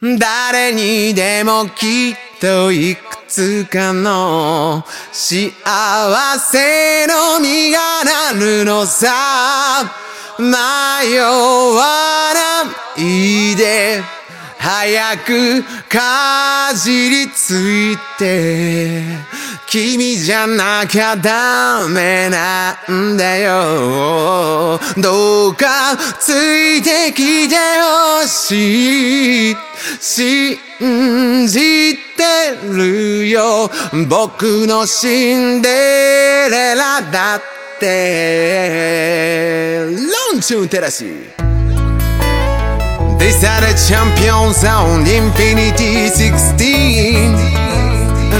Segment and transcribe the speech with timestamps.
[0.00, 5.50] 誰にでもきっといくつかの幸
[6.38, 9.90] せの実がなるのさ。
[10.38, 14.00] 迷わないで
[14.58, 19.02] 早くかじりついて。
[19.66, 24.78] 君じゃなきゃダメなんだよ。
[24.96, 27.56] どうかついてきて
[28.22, 29.67] ほしい。
[30.00, 30.56] 信
[31.46, 33.70] じてるよ。
[34.08, 37.42] 僕のシンデレラだっ
[37.80, 39.84] て。
[40.32, 41.36] ロンチュンテラシー。
[43.18, 47.58] These are the champions on Infinity 16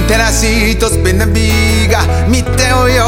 [0.06, 3.04] テラシーとスペナビーが見ておよ。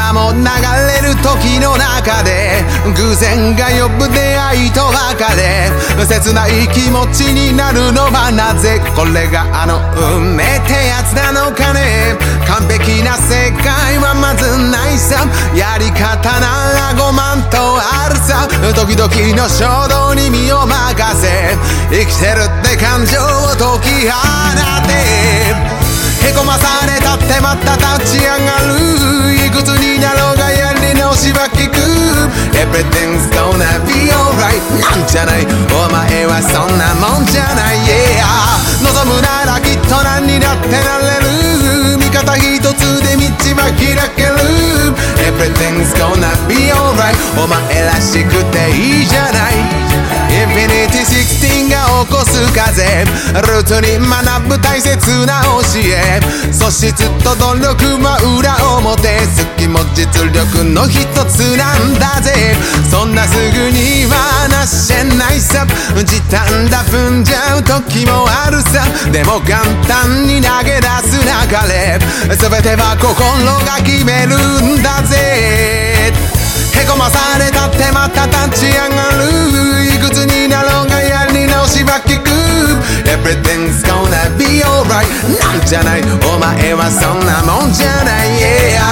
[0.00, 2.64] 今も流れる時の中で
[2.96, 5.68] 偶然が呼ぶ出会いと別れ
[6.06, 8.80] 切ない気持ちになるのはなぜ？
[8.96, 9.76] これがあの
[10.16, 12.16] 運命ってやつなのかね？
[12.48, 15.28] 完璧な世界はまずないさ。
[15.54, 18.48] やり方なら5万とあるさ。
[18.72, 19.04] 時々
[19.36, 21.28] の衝動に身を任せ
[21.92, 24.16] 生きてるって感情を解き放
[24.88, 25.79] て。
[32.70, 35.42] Everything's gonna be alright なんじゃない
[35.74, 38.22] お前はそんなもんじゃない Yeah
[38.86, 43.26] 望むならきっと何にだってなれる味方一つで道
[43.58, 44.38] は開ける
[45.18, 49.58] Everything's gonna be alright お前らしくていいじゃない
[50.30, 50.79] Infinity
[52.10, 53.04] こす風
[53.46, 56.20] ルートに学ぶ大切な教え。
[56.52, 59.08] 素質と努力は裏表。
[59.20, 62.56] 好きも実力の一つなんだぜ。
[62.90, 65.64] そんなすぐにはなせないさ。
[66.04, 68.84] 時短だ踏んじゃう時もあるさ。
[69.12, 71.28] でも簡単に投げ出す流
[71.68, 71.98] れ。
[72.36, 73.14] 全ては心
[73.64, 74.36] が決める
[74.78, 76.39] んだぜ。
[83.30, 85.06] Everything's gonna be alright.
[85.38, 86.02] なんじゃない？
[86.02, 88.28] お前はそんなもんじゃない。
[88.42, 88.82] Yeah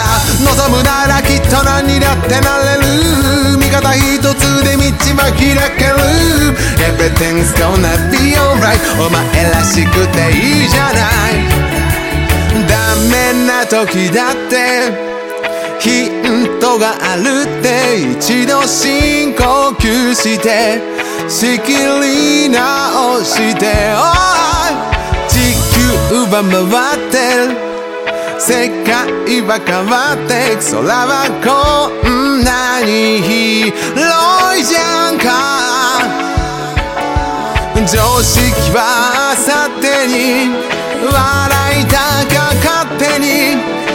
[0.47, 3.59] 望むならきっと何だってなれる。
[3.59, 4.87] 味方一つで道
[5.19, 5.43] は開
[5.75, 6.55] ける。
[6.79, 8.79] Everything's gonna be alright.
[9.05, 11.43] お前らしくていいじゃない。
[12.69, 15.19] ダメな時だって。
[15.81, 17.99] ヒントがあるって。
[18.13, 19.43] 一度深呼
[19.81, 20.81] 吸して。
[21.29, 24.73] 仕切り直しておい
[25.29, 26.57] 地球は回
[26.97, 27.69] ってる。
[28.41, 31.49] 世界は変わってく空はこ
[32.09, 34.01] んなに広
[34.59, 35.27] いじゃんか。
[37.87, 40.15] 常識はあさってに
[41.05, 41.99] 笑いた
[42.33, 43.88] か勝手に。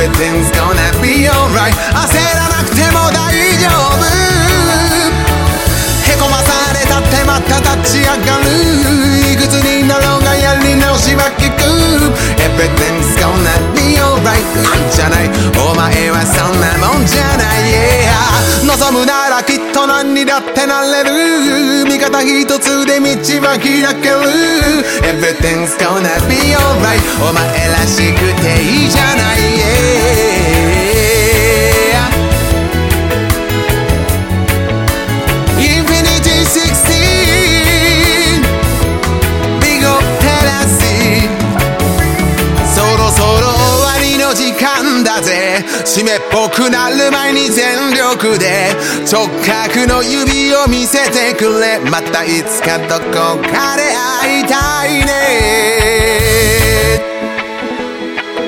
[0.00, 4.08] Everything's gonna be alright 焦らなくても大丈夫。
[6.08, 8.48] へこまされたってまた立ち上がる。
[9.30, 11.60] いくつになろうがやり直しは聞く。
[12.40, 15.28] Everything's gonna be alright なんじゃない。
[15.60, 17.68] お前はそんなもんじゃない。
[17.68, 21.84] Yeah 望むならきっと何にだってなれる。
[21.84, 23.04] 味方一つで道
[23.44, 24.16] は開ける。
[25.04, 28.19] Everything's gonna be alright お前らしく
[45.90, 48.70] ぜ締めっぽくなる前に全力で
[49.10, 51.80] 直角の指を見せてくれ。
[51.90, 53.82] またいつかどこかで
[54.22, 55.10] 会いたいね。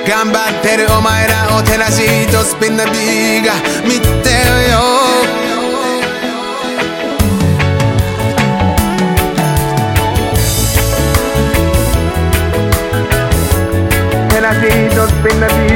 [0.07, 3.53] 頑張ってるお前らを照らしとスピンナビーが
[3.83, 4.07] 見て
[4.71, 4.79] よ。
[14.29, 14.59] 照らし
[14.95, 15.72] とスピンナビーが